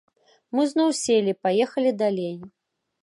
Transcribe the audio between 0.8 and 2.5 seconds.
селі, паехалі далей.